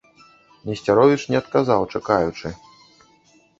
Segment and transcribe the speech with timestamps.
[0.69, 2.47] Несцяровіч не адказаў, чакаючы.